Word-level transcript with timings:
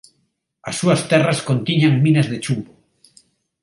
As 0.69 0.75
súas 0.79 1.01
terras 1.11 1.39
contiñan 1.49 2.01
minas 2.05 2.27
de 2.31 2.37
chumbo. 2.43 2.73